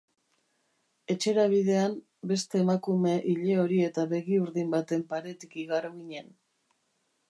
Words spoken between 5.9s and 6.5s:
ginen.